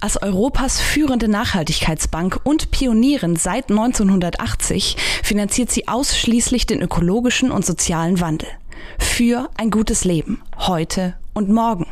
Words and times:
Als 0.00 0.20
Europas 0.22 0.80
führende 0.80 1.28
Nachhaltigkeitsbank 1.28 2.40
und 2.44 2.70
Pionierin 2.70 3.36
seit 3.36 3.70
1980 3.70 4.96
finanziert 5.22 5.70
sie 5.70 5.88
ausschließlich 5.88 6.66
den 6.66 6.80
ökologischen 6.80 7.50
und 7.50 7.64
sozialen 7.64 8.20
Wandel. 8.20 8.48
Für 8.98 9.48
ein 9.56 9.70
gutes 9.70 10.04
Leben, 10.04 10.42
heute 10.56 11.14
und 11.34 11.48
morgen. 11.48 11.86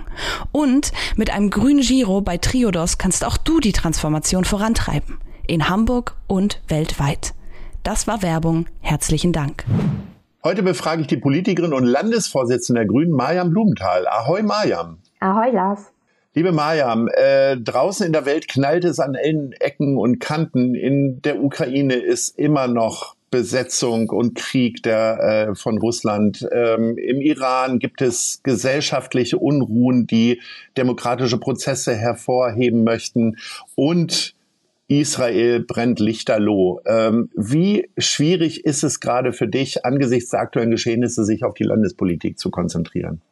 Und 0.52 0.92
mit 1.16 1.30
einem 1.30 1.50
grünen 1.50 1.80
Giro 1.80 2.20
bei 2.20 2.36
Triodos 2.36 2.98
kannst 2.98 3.24
auch 3.24 3.36
du 3.36 3.60
die 3.60 3.72
Transformation 3.72 4.44
vorantreiben. 4.44 5.18
In 5.46 5.68
Hamburg 5.68 6.16
und 6.26 6.60
weltweit. 6.68 7.34
Das 7.82 8.06
war 8.06 8.22
Werbung. 8.22 8.66
Herzlichen 8.80 9.32
Dank. 9.32 9.64
Heute 10.42 10.62
befrage 10.62 11.02
ich 11.02 11.06
die 11.06 11.16
Politikerin 11.16 11.72
und 11.72 11.84
Landesvorsitzende 11.84 12.80
der 12.80 12.88
Grünen, 12.88 13.12
Mariam 13.12 13.50
Blumenthal. 13.50 14.06
Ahoi, 14.08 14.42
Mariam. 14.42 14.98
Ahoi, 15.20 15.50
Lars. 15.50 15.92
Liebe 16.38 16.52
Mariam, 16.52 17.08
äh, 17.14 17.56
draußen 17.56 18.04
in 18.04 18.12
der 18.12 18.26
Welt 18.26 18.46
knallt 18.46 18.84
es 18.84 19.00
an 19.00 19.16
allen 19.16 19.52
Ecken 19.52 19.96
und 19.96 20.20
Kanten. 20.20 20.74
In 20.74 21.22
der 21.22 21.42
Ukraine 21.42 21.94
ist 21.94 22.38
immer 22.38 22.68
noch 22.68 23.16
Besetzung 23.30 24.10
und 24.10 24.34
Krieg 24.34 24.82
der, 24.82 25.48
äh, 25.48 25.54
von 25.54 25.78
Russland. 25.78 26.46
Ähm, 26.52 26.98
Im 26.98 27.22
Iran 27.22 27.78
gibt 27.78 28.02
es 28.02 28.42
gesellschaftliche 28.42 29.38
Unruhen, 29.38 30.06
die 30.06 30.42
demokratische 30.76 31.38
Prozesse 31.38 31.94
hervorheben 31.94 32.84
möchten. 32.84 33.38
Und 33.74 34.34
Israel 34.88 35.60
brennt 35.60 36.00
lichterloh. 36.00 36.82
Ähm, 36.84 37.30
wie 37.34 37.88
schwierig 37.96 38.66
ist 38.66 38.84
es 38.84 39.00
gerade 39.00 39.32
für 39.32 39.48
dich, 39.48 39.86
angesichts 39.86 40.32
der 40.32 40.40
aktuellen 40.40 40.70
Geschehnisse 40.70 41.24
sich 41.24 41.44
auf 41.44 41.54
die 41.54 41.64
Landespolitik 41.64 42.38
zu 42.38 42.50
konzentrieren? 42.50 43.22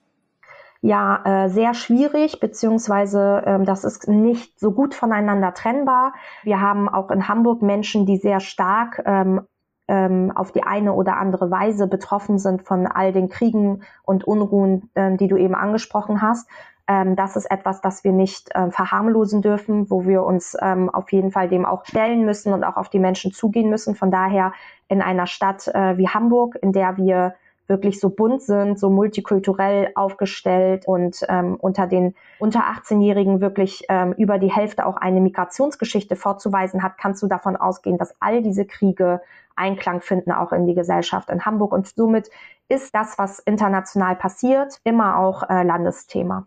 Ja 0.85 1.23
äh, 1.25 1.49
sehr 1.49 1.73
schwierig, 1.73 2.41
beziehungsweise 2.41 3.43
ähm, 3.47 3.65
das 3.65 3.85
ist 3.85 4.07
nicht 4.07 4.61
so 4.61 4.71
gut 4.71 4.95
voneinander 4.95 5.55
trennbar. 5.55 6.13
Wir 6.43 6.61
haben 6.61 6.91
auch 6.91 7.11
in 7.11 7.27
Hamburg 7.27 7.63
Menschen, 7.63 8.05
die 8.05 8.19
sehr 8.19 8.39
stark 8.39 9.03
ähm, 9.07 9.41
ähm, 9.89 10.31
auf 10.35 10.53
die 10.53 10.63
eine 10.63 10.93
oder 10.93 11.17
andere 11.17 11.51
Weise 11.51 11.87
betroffen 11.87 12.39
sind 12.39 12.63
von 12.63 12.87
all 12.87 13.13
den 13.13 13.31
Kriegen 13.31 13.83
und 14.03 14.25
Unruhen, 14.25 14.91
ähm, 14.95 15.17
die 15.17 15.27
du 15.27 15.39
eben 15.39 15.55
angesprochen 15.55 16.21
hast. 16.21 16.51
Ähm, 16.87 17.17
das 17.17 17.37
ist 17.37 17.51
etwas, 17.51 17.81
das 17.81 18.05
wir 18.05 18.13
nicht 18.13 18.51
ähm, 18.55 18.71
verharmlosen 18.71 19.41
dürfen, 19.41 19.91
wo 19.91 20.05
wir 20.05 20.23
uns 20.23 20.55
ähm, 20.61 20.91
auf 20.91 21.11
jeden 21.13 21.31
Fall 21.31 21.49
dem 21.49 21.65
auch 21.65 21.87
stellen 21.87 22.27
müssen 22.27 22.53
und 22.53 22.63
auch 22.63 22.77
auf 22.77 22.91
die 22.91 22.99
Menschen 22.99 23.33
zugehen 23.33 23.71
müssen. 23.71 23.95
Von 23.95 24.11
daher 24.11 24.53
in 24.89 25.01
einer 25.01 25.27
Stadt 25.27 25.67
äh, 25.69 25.97
wie 25.97 26.09
Hamburg, 26.09 26.59
in 26.61 26.73
der 26.73 26.99
wir 26.99 27.37
wirklich 27.67 28.01
so 28.01 28.11
bunt 28.11 28.43
sind, 28.43 28.79
so 28.79 28.91
multikulturell 28.91 29.93
aufgestellt 29.95 30.87
und 30.87 31.25
ähm, 31.29 31.57
unter 31.57 31.87
den 31.87 32.15
unter 32.39 32.61
18-Jährigen 32.61 33.41
wirklich 33.41 33.85
ähm, 33.89 34.13
über 34.13 34.39
die 34.39 34.51
Hälfte 34.51 34.87
auch 34.87 34.97
eine 34.97 35.21
Migrationsgeschichte 35.21 36.17
vorzuweisen 36.17 36.83
hat, 36.83 36.99
kannst 36.99 37.23
du 37.23 37.27
davon 37.27 37.57
ausgehen, 37.57 37.99
dass 37.99 38.15
all 38.21 38.43
diese 38.43 38.67
Kriege 38.67 39.21
Einklang 39.57 40.01
finden, 40.01 40.33
auch 40.33 40.53
in 40.53 40.67
die 40.67 40.75
Gesellschaft 40.75 41.31
in 41.31 41.45
Hamburg. 41.45 41.73
Und 41.73 41.87
somit 41.87 42.29
ist 42.69 42.95
das, 42.95 43.19
was 43.19 43.39
international 43.39 44.17
passiert, 44.17 44.81
immer 44.85 45.19
auch 45.19 45.49
äh, 45.49 45.63
Landesthema 45.63 46.47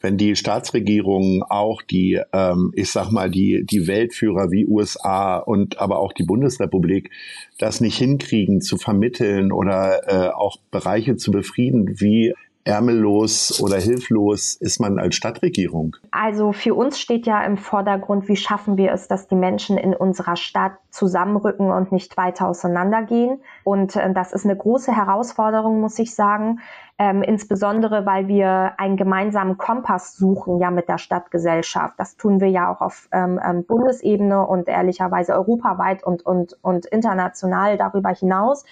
wenn 0.00 0.16
die 0.16 0.34
Staatsregierungen 0.34 1.42
auch 1.42 1.82
die, 1.82 2.20
ähm, 2.32 2.72
ich 2.74 2.90
sag 2.90 3.10
mal, 3.10 3.30
die, 3.30 3.64
die 3.64 3.86
Weltführer 3.86 4.50
wie 4.50 4.66
USA 4.66 5.36
und 5.36 5.78
aber 5.78 5.98
auch 5.98 6.12
die 6.12 6.24
Bundesrepublik 6.24 7.10
das 7.58 7.80
nicht 7.80 7.98
hinkriegen 7.98 8.60
zu 8.60 8.78
vermitteln 8.78 9.52
oder 9.52 10.08
äh, 10.08 10.30
auch 10.30 10.56
Bereiche 10.70 11.16
zu 11.16 11.30
befrieden, 11.30 12.00
wie 12.00 12.34
ärmellos 12.70 13.60
oder 13.60 13.78
hilflos 13.78 14.54
ist 14.54 14.78
man 14.80 14.98
als 15.00 15.16
Stadtregierung? 15.16 15.96
Also 16.12 16.52
für 16.52 16.74
uns 16.74 17.00
steht 17.00 17.26
ja 17.26 17.42
im 17.42 17.56
Vordergrund, 17.56 18.28
wie 18.28 18.36
schaffen 18.36 18.76
wir 18.76 18.92
es, 18.92 19.08
dass 19.08 19.26
die 19.26 19.34
Menschen 19.34 19.76
in 19.76 19.92
unserer 19.92 20.36
Stadt 20.36 20.72
zusammenrücken 20.90 21.70
und 21.70 21.90
nicht 21.90 22.16
weiter 22.16 22.46
auseinandergehen. 22.48 23.40
Und 23.64 23.96
äh, 23.96 24.12
das 24.12 24.32
ist 24.32 24.44
eine 24.44 24.56
große 24.56 24.94
Herausforderung, 24.94 25.80
muss 25.80 25.98
ich 25.98 26.14
sagen. 26.14 26.60
Ähm, 26.98 27.22
insbesondere, 27.22 28.06
weil 28.06 28.28
wir 28.28 28.74
einen 28.78 28.96
gemeinsamen 28.96 29.58
Kompass 29.58 30.16
suchen, 30.16 30.60
ja, 30.60 30.70
mit 30.70 30.88
der 30.88 30.98
Stadtgesellschaft. 30.98 31.94
Das 31.98 32.16
tun 32.16 32.40
wir 32.40 32.48
ja 32.48 32.72
auch 32.72 32.80
auf 32.80 33.08
ähm, 33.10 33.40
ähm 33.44 33.64
Bundesebene 33.64 34.46
und 34.46 34.68
ehrlicherweise 34.68 35.32
europaweit 35.34 36.04
und, 36.04 36.24
und, 36.24 36.56
und 36.62 36.86
international 36.86 37.78
darüber 37.78 38.10
hinaus 38.10 38.64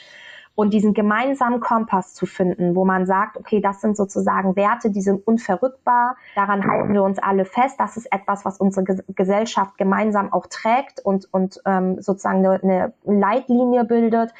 und 0.59 0.75
diesen 0.75 0.93
gemeinsamen 0.93 1.61
Kompass 1.61 2.15
zu 2.15 2.27
finden, 2.27 2.75
wo 2.75 2.85
man 2.85 3.07
sagt, 3.07 3.37
okay, 3.37 3.61
das 3.61 3.81
sind 3.81 3.97
sozusagen 3.97 4.57
Werte, 4.57 4.91
die 4.91 5.03
sind 5.03 5.25
unverrückbar, 5.25 6.17
daran 6.35 6.67
halten 6.69 6.95
wir 6.95 7.05
uns 7.05 7.21
alle 7.21 7.45
fest, 7.45 7.77
das 7.79 7.97
ist 7.97 8.13
etwas, 8.13 8.45
was 8.45 8.59
unsere 8.59 8.85
Gesellschaft 9.15 9.79
gemeinsam 9.79 10.33
auch 10.33 10.49
trägt 10.49 10.99
und, 10.99 11.33
und 11.33 11.63
ähm, 11.65 12.03
sozusagen 12.03 12.45
eine, 12.45 12.61
eine 12.61 12.93
Leitlinie 13.05 13.85
bildet, 13.85 14.35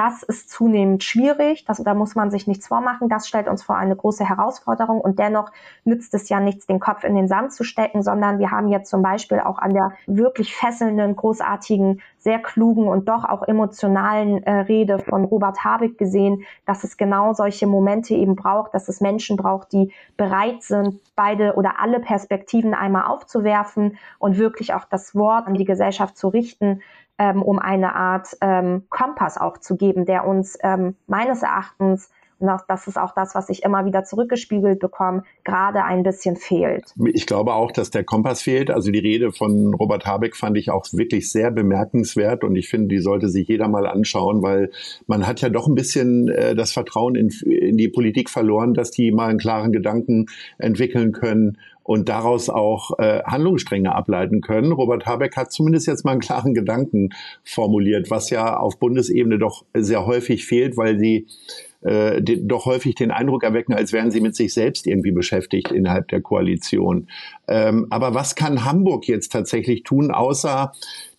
das 0.00 0.22
ist 0.22 0.48
zunehmend 0.48 1.04
schwierig. 1.04 1.66
Das, 1.66 1.76
da 1.76 1.92
muss 1.92 2.14
man 2.14 2.30
sich 2.30 2.46
nichts 2.46 2.68
vormachen. 2.68 3.10
Das 3.10 3.28
stellt 3.28 3.48
uns 3.48 3.62
vor 3.62 3.76
eine 3.76 3.94
große 3.94 4.26
Herausforderung. 4.26 4.98
Und 4.98 5.18
dennoch 5.18 5.52
nützt 5.84 6.14
es 6.14 6.30
ja 6.30 6.40
nichts, 6.40 6.66
den 6.66 6.80
Kopf 6.80 7.04
in 7.04 7.14
den 7.14 7.28
Sand 7.28 7.52
zu 7.52 7.64
stecken, 7.64 8.02
sondern 8.02 8.38
wir 8.38 8.50
haben 8.50 8.68
jetzt 8.68 8.88
zum 8.88 9.02
Beispiel 9.02 9.40
auch 9.40 9.58
an 9.58 9.74
der 9.74 9.92
wirklich 10.06 10.56
fesselnden, 10.56 11.16
großartigen, 11.16 12.00
sehr 12.16 12.38
klugen 12.38 12.88
und 12.88 13.10
doch 13.10 13.24
auch 13.24 13.46
emotionalen 13.46 14.42
äh, 14.44 14.60
Rede 14.60 15.00
von 15.00 15.26
Robert 15.26 15.64
Habeck 15.64 15.98
gesehen, 15.98 16.44
dass 16.64 16.82
es 16.82 16.96
genau 16.96 17.34
solche 17.34 17.66
Momente 17.66 18.14
eben 18.14 18.36
braucht, 18.36 18.72
dass 18.72 18.88
es 18.88 19.02
Menschen 19.02 19.36
braucht, 19.36 19.70
die 19.72 19.92
bereit 20.16 20.62
sind, 20.62 20.98
beide 21.14 21.56
oder 21.56 21.78
alle 21.78 22.00
Perspektiven 22.00 22.72
einmal 22.72 23.04
aufzuwerfen 23.04 23.98
und 24.18 24.38
wirklich 24.38 24.72
auch 24.72 24.86
das 24.86 25.14
Wort 25.14 25.46
an 25.46 25.54
die 25.54 25.66
Gesellschaft 25.66 26.16
zu 26.16 26.28
richten, 26.28 26.80
ähm, 27.20 27.42
um 27.42 27.58
eine 27.58 27.94
Art 27.94 28.36
ähm, 28.40 28.84
Kompass 28.88 29.36
auch 29.36 29.58
zu 29.58 29.76
geben, 29.76 30.06
der 30.06 30.26
uns 30.26 30.58
ähm, 30.62 30.96
meines 31.06 31.42
Erachtens 31.42 32.10
und 32.40 32.48
auch, 32.48 32.62
das 32.66 32.86
ist 32.86 32.96
auch 32.96 33.14
das, 33.14 33.34
was 33.34 33.50
ich 33.50 33.64
immer 33.64 33.84
wieder 33.84 34.02
zurückgespiegelt 34.04 34.80
bekomme, 34.80 35.24
gerade 35.44 35.84
ein 35.84 36.02
bisschen 36.02 36.36
fehlt. 36.36 36.94
Ich 37.12 37.26
glaube 37.26 37.52
auch, 37.52 37.70
dass 37.70 37.90
der 37.90 38.02
Kompass 38.02 38.40
fehlt. 38.40 38.70
Also 38.70 38.90
die 38.90 38.98
Rede 38.98 39.30
von 39.30 39.74
Robert 39.74 40.06
Habeck 40.06 40.34
fand 40.34 40.56
ich 40.56 40.70
auch 40.70 40.86
wirklich 40.92 41.30
sehr 41.30 41.50
bemerkenswert 41.50 42.42
und 42.42 42.56
ich 42.56 42.70
finde, 42.70 42.88
die 42.88 43.00
sollte 43.00 43.28
sich 43.28 43.46
jeder 43.46 43.68
mal 43.68 43.86
anschauen, 43.86 44.42
weil 44.42 44.70
man 45.06 45.26
hat 45.26 45.42
ja 45.42 45.50
doch 45.50 45.68
ein 45.68 45.74
bisschen 45.74 46.28
äh, 46.28 46.54
das 46.54 46.72
Vertrauen 46.72 47.14
in, 47.14 47.28
in 47.44 47.76
die 47.76 47.88
Politik 47.88 48.30
verloren, 48.30 48.72
dass 48.72 48.90
die 48.90 49.12
mal 49.12 49.28
einen 49.28 49.38
klaren 49.38 49.70
Gedanken 49.70 50.24
entwickeln 50.56 51.12
können 51.12 51.58
und 51.90 52.08
daraus 52.08 52.48
auch 52.48 53.00
äh, 53.00 53.20
Handlungsstränge 53.24 53.92
ableiten 53.92 54.42
können. 54.42 54.70
Robert 54.70 55.06
Habeck 55.06 55.36
hat 55.36 55.50
zumindest 55.50 55.88
jetzt 55.88 56.04
mal 56.04 56.12
einen 56.12 56.20
klaren 56.20 56.54
Gedanken 56.54 57.08
formuliert, 57.42 58.12
was 58.12 58.30
ja 58.30 58.56
auf 58.58 58.78
Bundesebene 58.78 59.40
doch 59.40 59.64
sehr 59.74 60.06
häufig 60.06 60.46
fehlt, 60.46 60.76
weil 60.76 61.00
sie 61.00 61.26
äh, 61.80 62.22
die, 62.22 62.46
doch 62.46 62.64
häufig 62.64 62.94
den 62.94 63.10
Eindruck 63.10 63.42
erwecken, 63.42 63.74
als 63.74 63.92
wären 63.92 64.12
sie 64.12 64.20
mit 64.20 64.36
sich 64.36 64.54
selbst 64.54 64.86
irgendwie 64.86 65.10
beschäftigt 65.10 65.72
innerhalb 65.72 66.06
der 66.06 66.20
Koalition. 66.20 67.08
Ähm, 67.48 67.88
aber 67.90 68.14
was 68.14 68.36
kann 68.36 68.64
Hamburg 68.64 69.08
jetzt 69.08 69.32
tatsächlich 69.32 69.82
tun, 69.82 70.12
außer 70.12 70.70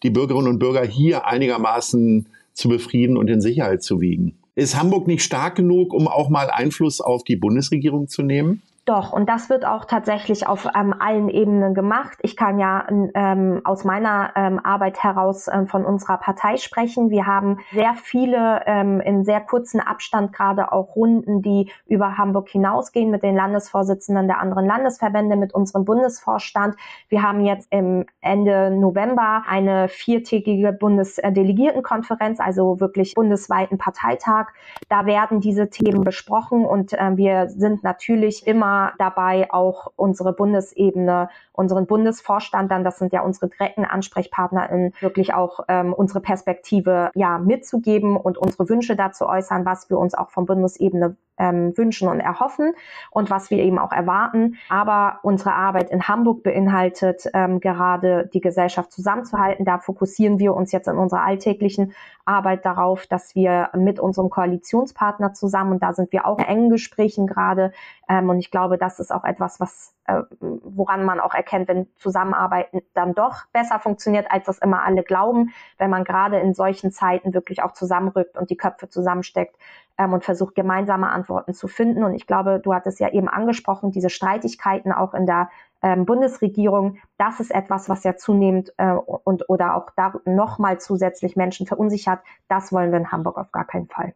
die 0.04 0.10
Bürgerinnen 0.10 0.48
und 0.48 0.60
Bürger 0.60 0.86
hier 0.86 1.28
einigermaßen 1.28 2.28
zu 2.54 2.70
befrieden 2.70 3.18
und 3.18 3.30
in 3.30 3.42
Sicherheit 3.42 3.84
zu 3.84 4.00
wiegen? 4.00 4.38
Ist 4.56 4.80
Hamburg 4.80 5.06
nicht 5.06 5.24
stark 5.24 5.56
genug, 5.56 5.94
um 5.94 6.08
auch 6.08 6.30
mal 6.30 6.50
Einfluss 6.50 7.02
auf 7.02 7.26
die 7.26 7.36
Bundesregierung 7.36 8.08
zu 8.08 8.24
nehmen? 8.24 8.62
Doch, 8.86 9.14
und 9.14 9.30
das 9.30 9.48
wird 9.52 9.64
auch 9.64 9.86
tatsächlich 9.86 10.48
auf 10.48 10.68
ähm, 10.76 10.96
allen 10.98 11.30
Ebenen 11.30 11.76
gemacht. 11.76 12.18
Ich 12.24 12.36
kann 12.36 12.58
ja 12.58 12.88
ähm, 12.90 13.62
aus 13.64 13.84
meiner 13.84 14.32
ähm, 14.36 14.60
Arbeit 14.64 15.04
heraus 15.04 15.48
ähm, 15.48 15.68
von 15.68 15.86
unserer 15.86 16.18
Partei 16.18 16.58
sprechen. 16.58 17.12
Wir 17.12 17.28
haben 17.28 17.60
sehr 17.72 17.94
viele 17.94 18.64
ähm, 18.66 19.00
in 19.00 19.24
sehr 19.24 19.40
kurzen 19.40 19.82
Abstand 19.82 20.34
gerade 20.34 20.72
auch 20.72 20.96
Runden, 20.96 21.44
die 21.44 21.72
über 21.86 22.18
Hamburg 22.18 22.50
hinausgehen 22.50 23.12
mit 23.12 23.22
den 23.22 23.36
Landesvorsitzenden 23.36 24.28
der 24.28 24.40
anderen 24.40 24.66
Landesverbände, 24.66 25.36
mit 25.36 25.54
unserem 25.54 25.86
Bundesvorstand. 25.86 26.76
Wir 27.08 27.22
haben 27.22 27.42
jetzt 27.42 27.68
im 27.70 28.08
Ende 28.20 28.72
November 28.72 29.44
eine 29.48 29.90
viertägige 29.90 30.74
Bundesdelegiertenkonferenz, 30.74 32.40
also 32.40 32.80
wirklich 32.80 33.14
bundesweiten 33.14 33.78
Parteitag. 33.78 34.48
Da 34.90 35.06
werden 35.06 35.40
diese 35.40 35.70
Themen 35.70 36.04
besprochen 36.04 36.66
und 36.66 36.94
äh, 36.94 37.16
wir 37.16 37.48
sind 37.50 37.84
natürlich 37.84 38.48
immer 38.48 38.81
dabei, 38.98 39.52
auch 39.52 39.92
unsere 39.96 40.34
Bundesebene, 40.34 41.30
unseren 41.54 41.86
Bundesvorstand, 41.86 42.72
dann 42.72 42.84
das 42.84 43.00
sind 43.00 43.14
ja 43.14 43.22
unsere 43.22 43.50
direkten 43.50 43.86
AnsprechpartnerInnen, 43.86 44.94
wirklich 45.00 45.34
auch 45.34 45.62
ähm, 45.68 45.94
unsere 45.94 46.22
Perspektive 46.22 47.12
ja 47.16 47.38
mitzugeben 47.38 48.18
und 48.18 48.38
unsere 48.38 48.70
Wünsche 48.70 48.96
dazu 48.96 49.28
äußern, 49.28 49.66
was 49.66 49.90
wir 49.90 49.98
uns 49.98 50.14
auch 50.14 50.30
von 50.30 50.46
Bundesebene 50.46 51.16
ähm, 51.42 51.76
wünschen 51.76 52.08
und 52.08 52.20
erhoffen 52.20 52.74
und 53.10 53.30
was 53.30 53.50
wir 53.50 53.58
eben 53.58 53.80
auch 53.80 53.92
erwarten. 53.92 54.58
Aber 54.70 55.20
unsere 55.24 55.54
Arbeit 55.54 55.90
in 55.90 56.08
Hamburg 56.08 56.44
beinhaltet 56.44 57.24
ähm, 57.34 57.60
gerade 57.60 58.30
die 58.34 58.42
Gesellschaft 58.42 58.92
zusammenzuhalten. 58.92 59.66
Da 59.66 59.80
fokussieren 59.80 60.40
wir 60.40 60.54
uns 60.54 60.72
jetzt 60.72 60.88
in 60.88 60.98
unserer 60.98 61.24
alltäglichen 61.24 61.94
Arbeit 62.26 62.66
darauf, 62.66 63.08
dass 63.08 63.36
wir 63.36 63.70
mit 63.76 64.00
unserem 64.00 64.30
Koalitionspartner 64.30 65.34
zusammen, 65.34 65.74
und 65.74 65.84
da 65.84 65.94
sind 65.94 66.12
wir 66.12 66.28
auch 66.28 66.38
in 66.38 66.46
engen 66.46 66.70
Gesprächen 66.70 67.26
gerade, 67.26 67.74
ähm, 68.08 68.30
und 68.30 68.40
ich 68.40 68.52
glaube, 68.52 68.61
das 68.70 69.00
ist 69.00 69.12
auch 69.12 69.24
etwas, 69.24 69.60
was 69.60 69.96
äh, 70.06 70.22
woran 70.40 71.06
man 71.06 71.20
auch 71.20 71.34
erkennt, 71.34 71.68
wenn 71.68 71.88
Zusammenarbeiten 71.96 72.82
dann 72.94 73.14
doch 73.14 73.46
besser 73.54 73.80
funktioniert, 73.80 74.32
als 74.32 74.46
das 74.46 74.60
immer 74.60 74.84
alle 74.84 75.04
glauben, 75.04 75.52
wenn 75.78 75.90
man 75.90 76.04
gerade 76.04 76.40
in 76.40 76.54
solchen 76.54 76.92
Zeiten 76.92 77.34
wirklich 77.34 77.64
auch 77.64 77.72
zusammenrückt 77.72 78.38
und 78.38 78.50
die 78.50 78.58
Köpfe 78.58 78.90
zusammensteckt 78.90 79.56
ähm, 79.98 80.14
und 80.14 80.24
versucht, 80.24 80.56
gemeinsame 80.56 81.10
Antworten 81.10 81.54
zu 81.54 81.68
finden. 81.68 82.04
Und 82.04 82.14
ich 82.14 82.28
glaube, 82.28 82.60
du 82.60 82.74
hattest 82.74 83.00
ja 83.00 83.10
eben 83.10 83.28
angesprochen, 83.28 83.92
diese 83.92 84.10
Streitigkeiten 84.10 84.92
auch 84.92 85.14
in 85.14 85.26
der 85.26 85.50
ähm, 85.82 86.06
Bundesregierung, 86.06 86.98
das 87.18 87.40
ist 87.40 87.52
etwas, 87.52 87.90
was 87.90 88.04
ja 88.04 88.16
zunehmend 88.16 88.74
äh, 88.78 88.92
und 88.92 89.50
oder 89.50 89.76
auch 89.76 89.90
da 89.96 90.14
nochmal 90.26 90.80
zusätzlich 90.80 91.36
Menschen 91.36 91.68
verunsichert. 91.68 92.20
Das 92.48 92.72
wollen 92.72 92.92
wir 92.92 93.00
in 93.00 93.12
Hamburg 93.12 93.38
auf 93.38 93.52
gar 93.52 93.66
keinen 93.66 93.88
Fall. 93.88 94.14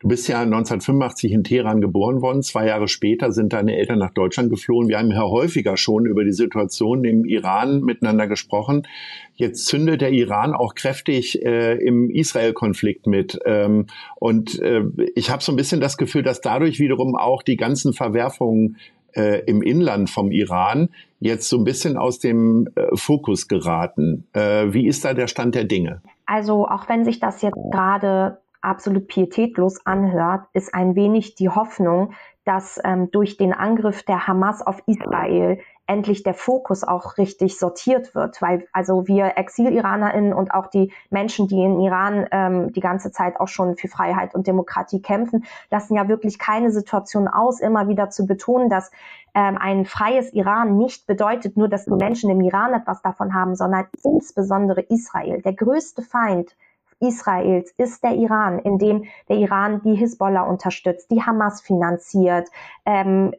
Du 0.00 0.08
bist 0.08 0.28
ja 0.28 0.40
1985 0.40 1.30
in 1.30 1.44
Teheran 1.44 1.82
geboren 1.82 2.22
worden. 2.22 2.42
Zwei 2.42 2.66
Jahre 2.66 2.88
später 2.88 3.32
sind 3.32 3.52
deine 3.52 3.76
Eltern 3.76 3.98
nach 3.98 4.14
Deutschland 4.14 4.48
geflohen. 4.48 4.88
Wir 4.88 4.98
haben 4.98 5.10
ja 5.10 5.20
häufiger 5.20 5.76
schon 5.76 6.06
über 6.06 6.24
die 6.24 6.32
Situation 6.32 7.04
im 7.04 7.26
Iran 7.26 7.82
miteinander 7.82 8.26
gesprochen. 8.26 8.88
Jetzt 9.34 9.66
zündet 9.66 10.00
der 10.00 10.10
Iran 10.10 10.54
auch 10.54 10.74
kräftig 10.74 11.44
äh, 11.44 11.74
im 11.74 12.08
Israel-Konflikt 12.08 13.06
mit. 13.06 13.38
Ähm, 13.44 13.88
und 14.16 14.58
äh, 14.60 14.84
ich 15.16 15.28
habe 15.28 15.42
so 15.42 15.52
ein 15.52 15.56
bisschen 15.56 15.82
das 15.82 15.98
Gefühl, 15.98 16.22
dass 16.22 16.40
dadurch 16.40 16.80
wiederum 16.80 17.14
auch 17.14 17.42
die 17.42 17.56
ganzen 17.56 17.92
Verwerfungen 17.92 18.78
äh, 19.12 19.44
im 19.44 19.60
Inland 19.60 20.08
vom 20.08 20.32
Iran 20.32 20.88
jetzt 21.18 21.46
so 21.46 21.58
ein 21.58 21.64
bisschen 21.64 21.98
aus 21.98 22.18
dem 22.18 22.68
äh, 22.74 22.86
Fokus 22.94 23.48
geraten. 23.48 24.24
Äh, 24.32 24.72
wie 24.72 24.86
ist 24.86 25.04
da 25.04 25.12
der 25.12 25.26
Stand 25.26 25.54
der 25.54 25.64
Dinge? 25.64 26.00
Also 26.24 26.66
auch 26.66 26.88
wenn 26.88 27.04
sich 27.04 27.20
das 27.20 27.42
jetzt 27.42 27.58
gerade 27.70 28.38
absolut 28.62 29.06
pietätlos 29.08 29.84
anhört, 29.86 30.46
ist 30.52 30.74
ein 30.74 30.94
wenig 30.94 31.34
die 31.34 31.48
Hoffnung, 31.48 32.12
dass 32.44 32.80
ähm, 32.82 33.10
durch 33.10 33.36
den 33.36 33.52
Angriff 33.52 34.02
der 34.02 34.26
Hamas 34.26 34.66
auf 34.66 34.82
Israel 34.86 35.60
endlich 35.86 36.22
der 36.22 36.34
Fokus 36.34 36.84
auch 36.84 37.18
richtig 37.18 37.58
sortiert 37.58 38.14
wird, 38.14 38.40
weil 38.40 38.66
also 38.72 39.08
wir 39.08 39.36
Exil-IranerInnen 39.36 40.32
und 40.32 40.54
auch 40.54 40.68
die 40.68 40.92
Menschen, 41.10 41.48
die 41.48 41.60
in 41.60 41.80
Iran 41.80 42.26
ähm, 42.30 42.72
die 42.72 42.80
ganze 42.80 43.10
Zeit 43.10 43.40
auch 43.40 43.48
schon 43.48 43.76
für 43.76 43.88
Freiheit 43.88 44.34
und 44.34 44.46
Demokratie 44.46 45.02
kämpfen, 45.02 45.44
lassen 45.68 45.96
ja 45.96 46.08
wirklich 46.08 46.38
keine 46.38 46.70
Situation 46.70 47.26
aus, 47.26 47.60
immer 47.60 47.88
wieder 47.88 48.08
zu 48.08 48.24
betonen, 48.24 48.70
dass 48.70 48.92
ähm, 49.34 49.58
ein 49.60 49.84
freies 49.84 50.32
Iran 50.32 50.76
nicht 50.76 51.08
bedeutet 51.08 51.56
nur, 51.56 51.68
dass 51.68 51.86
die 51.86 51.90
Menschen 51.90 52.30
im 52.30 52.40
Iran 52.40 52.72
etwas 52.72 53.02
davon 53.02 53.34
haben, 53.34 53.56
sondern 53.56 53.86
insbesondere 54.04 54.82
Israel, 54.82 55.42
der 55.42 55.54
größte 55.54 56.02
Feind 56.02 56.54
Israels 57.00 57.72
ist 57.78 58.04
der 58.04 58.14
Iran, 58.14 58.58
in 58.58 58.78
dem 58.78 59.04
der 59.28 59.36
Iran 59.36 59.80
die 59.82 59.94
Hisbollah 59.94 60.42
unterstützt, 60.42 61.10
die 61.10 61.22
Hamas 61.22 61.62
finanziert. 61.62 62.48
Ähm, 62.84 63.32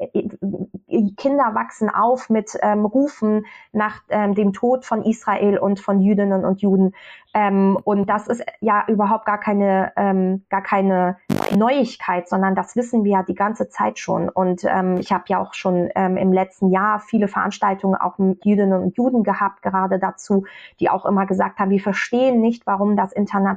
Kinder 1.15 1.53
wachsen 1.53 1.89
auf 1.89 2.29
mit 2.29 2.57
ähm, 2.61 2.85
Rufen 2.85 3.45
nach 3.71 4.01
ähm, 4.09 4.33
dem 4.33 4.53
Tod 4.53 4.83
von 4.83 5.03
Israel 5.03 5.59
und 5.59 5.79
von 5.79 6.01
Jüdinnen 6.01 6.43
und 6.43 6.61
Juden. 6.61 6.93
Ähm, 7.33 7.77
und 7.83 8.09
das 8.09 8.27
ist 8.27 8.43
ja 8.59 8.83
überhaupt 8.87 9.25
gar 9.25 9.39
keine, 9.39 9.93
ähm, 9.95 10.43
gar 10.49 10.61
keine 10.61 11.17
Neuigkeit, 11.55 12.27
sondern 12.27 12.55
das 12.55 12.75
wissen 12.75 13.03
wir 13.03 13.11
ja 13.11 13.23
die 13.23 13.35
ganze 13.35 13.69
Zeit 13.69 13.99
schon. 13.99 14.27
Und 14.27 14.65
ähm, 14.65 14.97
ich 14.97 15.13
habe 15.13 15.25
ja 15.27 15.39
auch 15.39 15.53
schon 15.53 15.89
ähm, 15.95 16.17
im 16.17 16.33
letzten 16.33 16.71
Jahr 16.71 16.99
viele 16.99 17.27
Veranstaltungen 17.27 17.95
auch 17.95 18.17
mit 18.17 18.43
Jüdinnen 18.43 18.81
und 18.81 18.97
Juden 18.97 19.23
gehabt, 19.23 19.61
gerade 19.61 19.99
dazu, 19.99 20.45
die 20.79 20.89
auch 20.89 21.05
immer 21.05 21.25
gesagt 21.25 21.59
haben, 21.59 21.69
wir 21.69 21.79
verstehen 21.79 22.41
nicht, 22.41 22.65
warum 22.65 22.97
das 22.97 23.13
international 23.13 23.50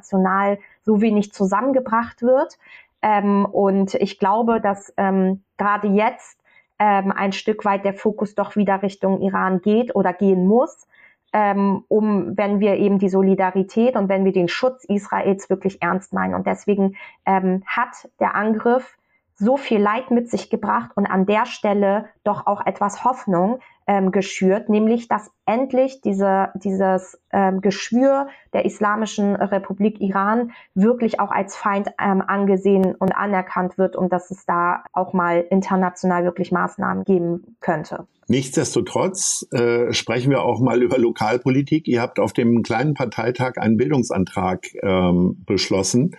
so 0.82 1.00
wenig 1.00 1.32
zusammengebracht 1.32 2.22
wird. 2.22 2.58
Ähm, 3.02 3.44
und 3.44 3.94
ich 3.94 4.18
glaube, 4.18 4.60
dass 4.60 4.92
ähm, 4.96 5.42
gerade 5.56 5.88
jetzt 5.88 6.40
ähm, 6.78 7.12
ein 7.12 7.32
Stück 7.32 7.64
weit 7.64 7.84
der 7.84 7.94
Fokus 7.94 8.34
doch 8.34 8.56
wieder 8.56 8.82
Richtung 8.82 9.20
Iran 9.20 9.60
geht 9.60 9.94
oder 9.94 10.12
gehen 10.12 10.46
muss 10.46 10.86
ähm, 11.34 11.84
um, 11.88 12.36
wenn 12.38 12.60
wir 12.60 12.76
eben 12.76 13.00
die 13.00 13.08
Solidarität 13.08 13.96
und 13.96 14.08
wenn 14.08 14.24
wir 14.24 14.32
den 14.32 14.46
Schutz 14.48 14.84
Israels 14.84 15.50
wirklich 15.50 15.82
ernst 15.82 16.12
meinen. 16.12 16.32
Und 16.32 16.46
deswegen 16.46 16.96
ähm, 17.26 17.64
hat 17.66 18.08
der 18.20 18.36
Angriff 18.36 18.96
so 19.34 19.56
viel 19.56 19.80
Leid 19.80 20.12
mit 20.12 20.30
sich 20.30 20.48
gebracht 20.48 20.92
und 20.94 21.06
an 21.06 21.26
der 21.26 21.44
Stelle 21.46 22.06
doch 22.22 22.46
auch 22.46 22.64
etwas 22.64 23.04
Hoffnung 23.04 23.58
ähm, 23.86 24.10
geschürt, 24.10 24.68
nämlich 24.68 25.08
dass 25.08 25.30
endlich 25.46 26.00
diese, 26.00 26.48
dieses 26.54 27.20
ähm, 27.32 27.60
Geschwür 27.60 28.28
der 28.52 28.64
Islamischen 28.64 29.36
Republik 29.36 30.00
Iran 30.00 30.52
wirklich 30.74 31.20
auch 31.20 31.30
als 31.30 31.56
Feind 31.56 31.88
ähm, 32.00 32.22
angesehen 32.26 32.94
und 32.94 33.12
anerkannt 33.12 33.76
wird 33.78 33.96
und 33.96 34.12
dass 34.12 34.30
es 34.30 34.46
da 34.46 34.84
auch 34.92 35.12
mal 35.12 35.44
international 35.50 36.24
wirklich 36.24 36.52
Maßnahmen 36.52 37.04
geben 37.04 37.56
könnte. 37.60 38.06
Nichtsdestotrotz 38.26 39.46
äh, 39.52 39.92
sprechen 39.92 40.30
wir 40.30 40.42
auch 40.42 40.60
mal 40.60 40.82
über 40.82 40.96
Lokalpolitik. 40.96 41.86
Ihr 41.86 42.00
habt 42.00 42.18
auf 42.18 42.32
dem 42.32 42.62
kleinen 42.62 42.94
Parteitag 42.94 43.58
einen 43.58 43.76
Bildungsantrag 43.76 44.66
ähm, 44.82 45.42
beschlossen 45.44 46.16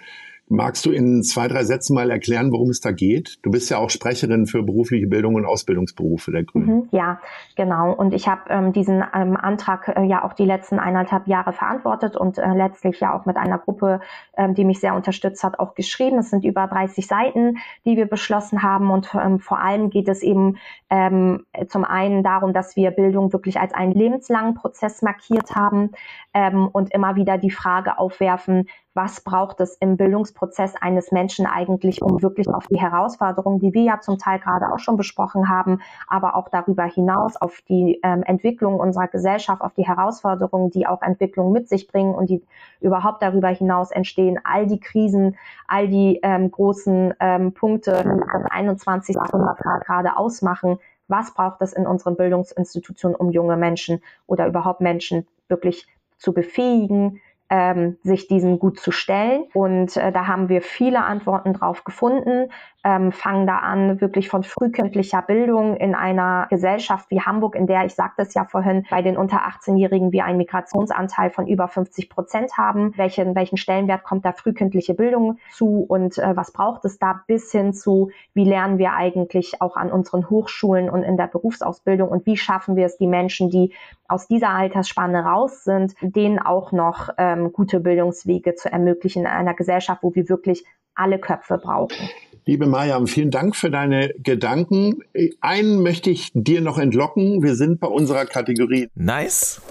Magst 0.48 0.86
du 0.86 0.92
in 0.92 1.24
zwei, 1.24 1.48
drei 1.48 1.64
Sätzen 1.64 1.96
mal 1.96 2.12
erklären, 2.12 2.52
worum 2.52 2.70
es 2.70 2.80
da 2.80 2.92
geht? 2.92 3.40
Du 3.42 3.50
bist 3.50 3.72
ja 3.72 3.80
auch 3.80 3.90
Sprecherin 3.90 4.46
für 4.46 4.62
berufliche 4.62 5.08
Bildung 5.08 5.34
und 5.34 5.46
Ausbildungsberufe 5.46 6.32
der 6.32 6.44
Grünen. 6.44 6.68
Mhm, 6.68 6.90
ja, 6.92 7.20
genau. 7.56 7.92
Und 7.92 8.14
ich 8.14 8.28
habe 8.28 8.42
ähm, 8.50 8.72
diesen 8.72 9.04
ähm, 9.16 9.38
Antrag 9.38 9.88
äh, 9.88 10.04
ja 10.04 10.24
auch 10.24 10.34
die 10.34 10.46
letzten 10.46 10.78
eineinhalb 10.78 11.28
Jahre 11.28 11.52
verantwortet 11.52 12.16
und 12.16 12.38
äh, 12.38 12.54
letztlich 12.54 13.00
ja 13.00 13.18
auch 13.18 13.26
mit 13.26 13.38
einer 13.38 13.58
Gruppe, 13.58 14.02
ähm, 14.38 14.54
die 14.54 14.66
mich 14.66 14.80
sehr 14.80 14.94
unterstützt 14.94 15.44
hat, 15.44 15.58
auch 15.58 15.74
geschrieben. 15.74 16.20
Es 16.20 16.30
sind 16.30 16.46
über 16.46 16.68
30 16.68 17.08
Seiten, 17.08 17.58
die 17.84 17.98
wir 17.98 18.06
beschlossen 18.06 18.62
haben. 18.62 18.92
Und 18.92 19.16
ähm, 19.16 19.40
vor 19.40 19.60
allem 19.60 19.90
geht 19.90 20.08
es 20.08 20.22
eben 20.22 20.58
ähm, 20.92 21.44
zum 21.70 21.86
einen 21.86 22.22
darum, 22.22 22.54
dass 22.54 22.76
wir 22.76 22.92
Bildung 22.92 23.34
wirklich 23.34 23.60
als 23.60 23.74
einen 23.74 23.94
lebenslangen 23.94 24.54
Prozess 24.54 25.02
markiert 25.02 25.56
haben 25.56 25.90
ähm, 26.36 26.68
und 26.68 26.94
immer 26.94 27.16
wieder 27.16 27.40
die 27.40 27.50
Frage 27.50 27.98
aufwerfen, 27.98 28.68
was 28.96 29.20
braucht 29.20 29.60
es 29.60 29.76
im 29.76 29.98
Bildungsprozess 29.98 30.74
eines 30.80 31.12
Menschen 31.12 31.46
eigentlich, 31.46 32.02
um 32.02 32.22
wirklich 32.22 32.48
auf 32.48 32.66
die 32.68 32.80
Herausforderungen, 32.80 33.60
die 33.60 33.74
wir 33.74 33.84
ja 33.84 34.00
zum 34.00 34.18
Teil 34.18 34.40
gerade 34.40 34.72
auch 34.72 34.80
schon 34.80 34.96
besprochen 34.96 35.50
haben, 35.50 35.82
aber 36.08 36.36
auch 36.36 36.48
darüber 36.48 36.86
hinaus 36.86 37.36
auf 37.36 37.62
die 37.68 38.00
ähm, 38.04 38.24
Entwicklung 38.24 38.80
unserer 38.80 39.10
Gesellschaft, 39.10 39.62
auf 39.62 39.74
die 39.74 39.86
Herausforderungen, 39.86 40.70
die 40.70 40.88
auch 40.88 41.02
Entwicklung 41.02 41.52
mit 41.52 41.68
sich 41.68 41.90
bringen 41.90 42.16
und 42.16 42.30
die 42.30 42.42
überhaupt 42.80 43.22
darüber 43.22 43.50
hinaus 43.50 43.92
entstehen, 43.92 44.40
all 44.46 44.66
die 44.66 44.80
Krisen, 44.80 45.38
all 45.68 45.90
die 45.90 46.22
ähm, 46.24 46.50
großen 46.50 47.14
ähm, 47.20 47.54
Punkte, 47.54 48.02
die 48.02 48.32
das 48.32 48.46
21. 48.50 49.16
Jahrhundert 49.16 49.60
gerade 49.86 50.16
ausmachen, 50.16 50.80
was 51.10 51.34
braucht 51.34 51.62
es 51.62 51.74
in 51.74 51.86
unseren 51.86 52.16
Bildungsinstitutionen, 52.16 53.16
um 53.18 53.30
junge 53.32 53.58
Menschen 53.58 54.02
oder 54.26 54.48
überhaupt 54.48 54.80
Menschen 54.80 55.28
wirklich 55.50 55.86
zu 56.18 56.34
befähigen, 56.34 57.20
ähm, 57.50 57.98
sich 58.04 58.28
diesen 58.28 58.60
gut 58.60 58.80
zu 58.80 58.92
stellen. 58.92 59.46
Und 59.54 59.98
äh, 59.98 60.12
da 60.12 60.28
haben 60.28 60.50
wir 60.50 60.62
viele 60.62 61.04
Antworten 61.04 61.54
drauf 61.54 61.84
gefunden 61.84 62.50
ähm, 62.86 63.12
fangen 63.12 63.48
da 63.48 63.58
an, 63.58 64.00
wirklich 64.00 64.30
von 64.30 64.44
frühkindlicher 64.44 65.24
Bildung 65.24 65.76
in 65.76 65.96
einer 65.96 66.46
Gesellschaft 66.52 67.10
wie 67.10 67.20
Hamburg, 67.20 67.56
in 67.56 67.66
der, 67.66 67.84
ich 67.86 67.96
sagte 67.96 68.22
es 68.22 68.36
ja 68.36 68.46
vorhin, 68.46 68.86
bei 68.92 69.02
den 69.02 69.18
unter 69.18 69.38
18-Jährigen 69.38 70.12
wir 70.12 70.24
einen 70.24 70.38
Migrationsanteil 70.38 71.32
von 71.32 71.48
über 71.48 71.68
50 71.68 72.12
Prozent 72.12 72.58
haben. 72.60 72.96
Welchen, 72.96 73.34
welchen 73.34 73.58
Stellenwert 73.58 74.04
kommt 74.04 74.24
da 74.24 74.34
frühkindliche 74.34 74.94
Bildung 74.94 75.40
zu 75.52 75.84
und 75.88 76.20
äh, 76.20 76.38
was 76.38 76.54
braucht 76.54 76.86
es 76.86 77.00
da 77.00 77.22
bis 77.26 77.52
hin 77.52 77.74
zu, 77.74 78.12
wie 78.36 78.46
lernen 78.46 78.78
wir 78.78 78.94
eigentlich 78.94 79.62
auch 79.62 79.78
an 79.78 79.92
unseren 79.92 80.30
Hochschulen 80.30 80.88
und 80.88 81.02
in 81.02 81.18
der 81.18 81.28
Berufsausbildung 81.28 82.10
und 82.10 82.28
wie 82.28 82.38
schaffen 82.38 82.76
wir 82.76 82.86
es, 82.86 82.98
die 82.98 83.08
Menschen, 83.08 83.50
die 83.50 83.74
aus 84.08 84.28
dieser 84.28 84.50
Altersspanne 84.50 85.26
raus 85.26 85.64
sind, 85.64 85.96
denen 86.02 86.38
auch 86.38 86.72
noch 86.72 87.10
ähm, 87.36 87.52
gute 87.52 87.80
Bildungswege 87.80 88.56
zu 88.56 88.72
ermöglichen 88.72 89.24
in 89.24 89.28
einer 89.28 89.54
Gesellschaft, 89.54 90.04
wo 90.04 90.14
wir 90.16 90.30
wirklich 90.30 90.64
alle 90.96 91.20
Köpfe 91.20 91.58
brauchen. 91.58 92.10
Liebe 92.46 92.68
Mariam, 92.68 93.08
vielen 93.08 93.32
Dank 93.32 93.56
für 93.56 93.72
deine 93.72 94.14
Gedanken. 94.20 95.00
Einen 95.42 95.82
möchte 95.82 96.12
ich 96.12 96.32
dir 96.34 96.62
noch 96.62 96.78
entlocken. 96.78 97.42
Wir 97.42 97.56
sind 97.56 97.80
bei 97.80 97.88
unserer 97.88 98.26
Kategorie 98.26 98.90
Nice 98.94 99.62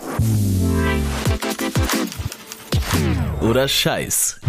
oder 3.41 3.69
Scheiß. 3.69 4.41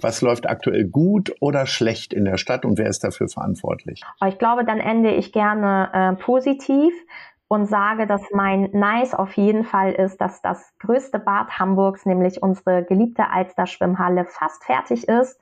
Was 0.00 0.20
läuft 0.20 0.48
aktuell 0.48 0.84
gut 0.84 1.32
oder 1.40 1.66
schlecht 1.66 2.12
in 2.12 2.24
der 2.24 2.36
Stadt 2.36 2.64
und 2.64 2.76
wer 2.76 2.88
ist 2.88 3.04
dafür 3.04 3.28
verantwortlich? 3.28 4.02
Ich 4.26 4.36
glaube, 4.36 4.64
dann 4.64 4.80
ende 4.80 5.14
ich 5.14 5.32
gerne 5.32 5.90
äh, 5.94 6.22
positiv 6.22 6.92
und 7.52 7.66
sage, 7.66 8.06
dass 8.06 8.22
mein 8.32 8.70
Nice 8.72 9.12
auf 9.12 9.34
jeden 9.34 9.64
Fall 9.64 9.92
ist, 9.92 10.22
dass 10.22 10.40
das 10.40 10.72
größte 10.78 11.18
Bad 11.18 11.58
Hamburgs, 11.58 12.06
nämlich 12.06 12.42
unsere 12.42 12.82
geliebte 12.82 13.28
Alster 13.28 13.66
Schwimmhalle, 13.66 14.24
fast 14.24 14.64
fertig 14.64 15.06
ist 15.06 15.38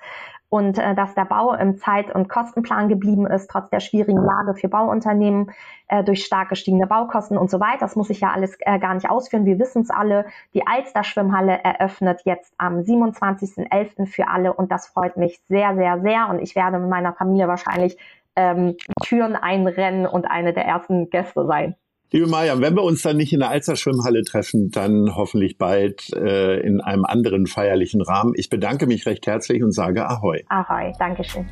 und 0.49 0.76
äh, 0.81 0.97
dass 0.97 1.14
der 1.14 1.26
Bau 1.26 1.55
im 1.55 1.79
Zeit- 1.79 2.12
und 2.12 2.29
Kostenplan 2.29 2.88
geblieben 2.88 3.29
ist, 3.29 3.49
trotz 3.49 3.71
der 3.71 3.79
schwierigen 3.79 4.21
Lage 4.21 4.57
für 4.57 4.67
Bauunternehmen 4.67 5.52
äh, 5.87 6.02
durch 6.02 6.25
stark 6.25 6.49
gestiegene 6.49 6.88
Baukosten 6.88 7.38
und 7.38 7.49
so 7.49 7.61
weiter. 7.61 7.79
Das 7.79 7.95
muss 7.95 8.11
ich 8.11 8.19
ja 8.23 8.33
alles 8.33 8.57
äh, 8.59 8.81
gar 8.81 8.95
nicht 8.95 9.09
ausführen. 9.09 9.45
Wir 9.45 9.61
wissen 9.61 9.83
es 9.83 9.90
alle. 9.90 10.26
Die 10.52 10.67
Alster 10.67 11.05
Schwimmhalle 11.05 11.62
eröffnet 11.62 12.23
jetzt 12.25 12.52
am 12.59 12.81
27.11. 12.81 14.07
für 14.07 14.26
alle 14.26 14.52
und 14.52 14.73
das 14.73 14.88
freut 14.88 15.17
mich 15.17 15.40
sehr, 15.47 15.76
sehr, 15.76 16.00
sehr 16.00 16.29
und 16.29 16.40
ich 16.40 16.57
werde 16.57 16.81
mit 16.81 16.90
meiner 16.90 17.12
Familie 17.12 17.47
wahrscheinlich 17.47 17.97
ähm, 18.35 18.75
Türen 19.05 19.37
einrennen 19.37 20.09
und 20.09 20.29
eine 20.29 20.52
der 20.52 20.64
ersten 20.64 21.09
Gäste 21.09 21.47
sein. 21.47 21.76
Liebe 22.12 22.26
Mariam, 22.26 22.61
wenn 22.61 22.75
wir 22.75 22.83
uns 22.83 23.02
dann 23.02 23.17
nicht 23.17 23.33
in 23.33 23.38
der 23.38 23.50
Alster 23.50 23.76
Schwimmhalle 23.76 24.23
treffen, 24.23 24.73
dann 24.73 25.14
hoffentlich 25.14 25.59
bald 25.59 26.12
äh, 26.12 26.59
in 26.61 26.81
einem 26.81 27.05
anderen 27.05 27.47
feierlichen 27.47 28.00
Rahmen. 28.00 28.33
Ich 28.37 28.50
bedanke 28.50 28.88
mich 28.88 29.07
recht 29.07 29.29
herzlich 29.29 29.62
und 29.62 29.71
sage 29.71 30.09
Ahoi. 30.09 30.43
Ahoi, 30.49 30.93
Dankeschön. 30.99 31.47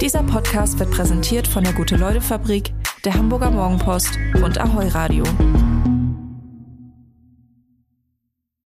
Dieser 0.00 0.22
Podcast 0.22 0.78
wird 0.78 0.92
präsentiert 0.92 1.48
von 1.48 1.64
der 1.64 1.72
Gute-Leute-Fabrik, 1.72 2.72
der 3.04 3.14
Hamburger 3.14 3.50
Morgenpost 3.50 4.16
und 4.44 4.60
Ahoi 4.60 4.86
Radio. 4.86 5.24